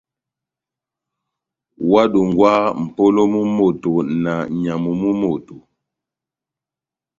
Óhádongwaha 1.87 2.65
mʼpolo 2.83 3.21
mú 3.33 3.41
moto 3.57 3.91
na 4.23 4.33
nyamu 4.61 4.91
mú 5.01 5.09
moto. 5.21 5.57